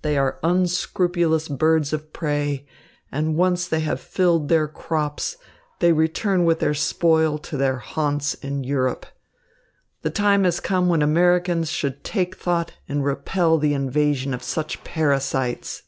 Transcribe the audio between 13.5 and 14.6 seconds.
the invasion of